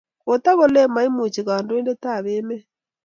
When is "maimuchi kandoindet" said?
0.93-2.03